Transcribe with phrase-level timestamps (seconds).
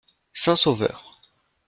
[0.33, 1.21] Saint-Sauveur.